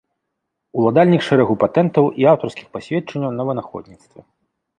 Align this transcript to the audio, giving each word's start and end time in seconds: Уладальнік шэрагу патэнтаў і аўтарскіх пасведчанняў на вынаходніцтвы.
Уладальнік 0.77 1.21
шэрагу 1.27 1.57
патэнтаў 1.63 2.09
і 2.23 2.27
аўтарскіх 2.33 2.67
пасведчанняў 2.79 3.31
на 3.37 3.43
вынаходніцтвы. 3.53 4.19